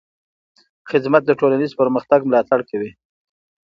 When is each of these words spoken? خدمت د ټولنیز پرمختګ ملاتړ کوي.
خدمت 0.89 1.23
د 1.25 1.31
ټولنیز 1.39 1.71
پرمختګ 1.81 2.19
ملاتړ 2.29 2.59
کوي. 2.69 2.91